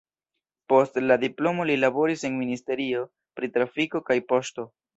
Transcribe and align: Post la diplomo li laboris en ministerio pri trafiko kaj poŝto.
Post 0.71 0.97
la 1.09 1.17
diplomo 1.23 1.67
li 1.71 1.75
laboris 1.83 2.25
en 2.31 2.35
ministerio 2.41 3.05
pri 3.39 3.53
trafiko 3.59 4.05
kaj 4.13 4.21
poŝto. 4.35 4.71